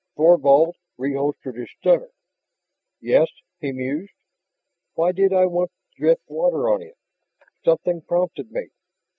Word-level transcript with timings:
Thorvald 0.17 0.77
reholstered 0.97 1.57
his 1.59 1.69
stunner. 1.77 2.09
"Yes," 3.01 3.27
he 3.59 3.71
mused, 3.71 4.11
"why 4.95 5.11
did 5.11 5.31
I 5.31 5.45
want 5.45 5.69
to 5.69 6.01
drip 6.01 6.19
water 6.25 6.71
on 6.73 6.81
it? 6.81 6.97
Something 7.63 8.01
prompted 8.01 8.51
me 8.51 8.69